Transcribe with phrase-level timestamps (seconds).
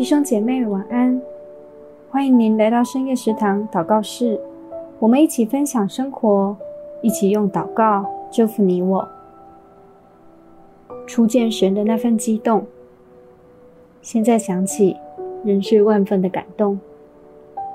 [0.00, 1.20] 弟兄姐妹晚安，
[2.10, 4.40] 欢迎您来到深夜食堂祷告室，
[4.98, 6.56] 我们一起分享生活，
[7.02, 9.06] 一起用祷告祝福你我。
[11.06, 12.64] 初见神的那份激动，
[14.00, 14.96] 现在想起
[15.44, 16.80] 仍是万分的感动。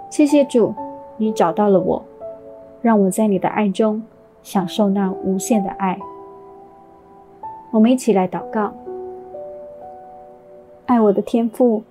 [0.09, 0.73] 谢谢主，
[1.17, 2.03] 你找到了我，
[2.81, 4.01] 让我在你的爱中
[4.41, 5.99] 享受那无限的爱。
[7.69, 8.73] 我们一起来祷告，
[10.87, 11.83] 爱我的天父。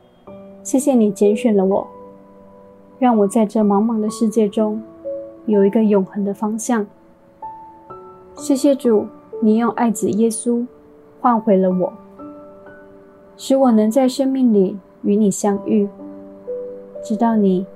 [0.64, 1.86] 谢谢你拣选了我，
[2.98, 4.82] 让我在这茫茫的世界中
[5.44, 6.86] 有一个永恒的方向。
[8.34, 9.06] 谢谢主，
[9.42, 10.66] 你用爱子耶稣
[11.20, 11.92] 换回了我，
[13.36, 15.86] 使我能在生命里与你相遇，
[17.04, 17.66] 知道你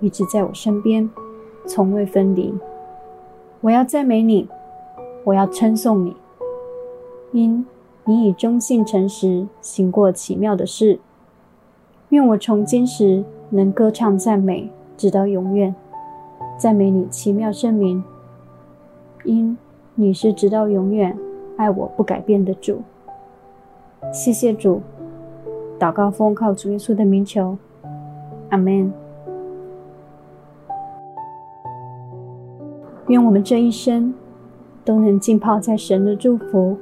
[0.00, 1.10] 一直在我身边，
[1.66, 2.54] 从未分离。
[3.60, 4.48] 我要赞美你，
[5.24, 6.16] 我要称颂你，
[7.32, 7.66] 因
[8.06, 10.98] 你以忠信诚实行过奇妙的事。
[12.10, 15.74] 愿我从今时能歌唱赞美，直到永远，
[16.56, 18.02] 赞美你奇妙圣名，
[19.24, 19.58] 因
[19.94, 21.14] 你是直到永远
[21.58, 22.80] 爱我不改变的主。
[24.10, 24.80] 谢谢主，
[25.78, 27.58] 祷告奉靠主耶稣的名求，
[28.48, 28.90] 阿门。
[33.08, 34.14] 愿我们这一生
[34.82, 36.78] 都能浸泡在神的祝福，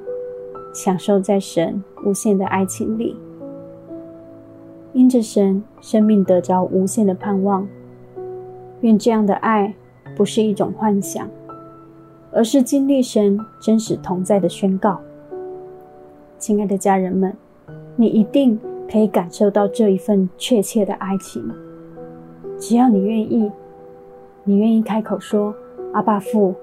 [0.73, 3.17] 享受在神无限的爱情里。
[4.97, 7.69] 因着神，生命得着无限的盼望。
[8.81, 9.75] 愿这样的爱
[10.17, 11.29] 不是一种幻想，
[12.33, 14.99] 而是经历神真实同在的宣告。
[16.39, 17.37] 亲爱的家人们，
[17.95, 18.59] 你一定
[18.91, 21.47] 可以感受到这一份确切的爱情。
[22.59, 23.53] 只要你愿意，
[24.45, 25.55] 你愿意开口说
[25.93, 26.55] ：“阿爸父，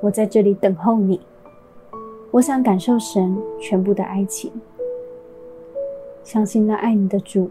[0.00, 1.20] 我在这里等候你。”
[2.32, 4.50] 我想感受神全部的爱情，
[6.24, 7.48] 相信那爱你的主。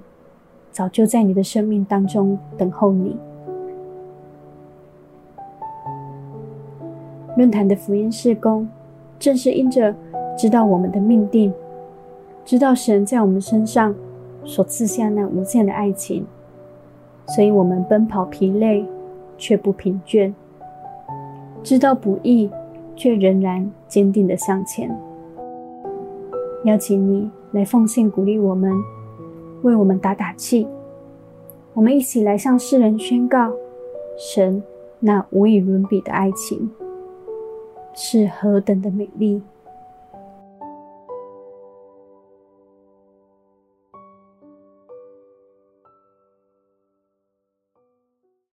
[0.77, 3.17] 早就在你的生命当中等候你。
[7.35, 8.69] 论坛的福音事工，
[9.17, 9.95] 正是因着
[10.37, 11.51] 知道我们的命定，
[12.45, 13.95] 知道神在我们身上
[14.45, 16.23] 所赐下那无限的爱情，
[17.25, 18.85] 所以我们奔跑疲累
[19.35, 20.31] 却不疲倦，
[21.63, 22.51] 知道不易
[22.95, 24.95] 却仍然坚定的向前。
[26.65, 28.71] 邀请你来奉献鼓励我们。
[29.63, 30.67] 为我们打打气。
[31.73, 33.53] 我们一起来向世人宣告
[34.17, 34.63] 神
[34.99, 36.71] 那无与伦比的爱情
[37.93, 39.41] 是何等的美丽。